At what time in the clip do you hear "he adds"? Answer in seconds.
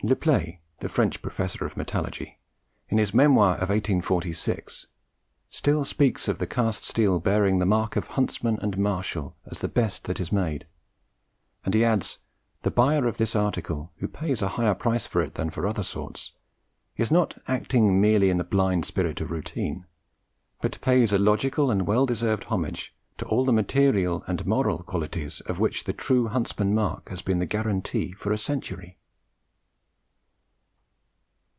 11.75-12.17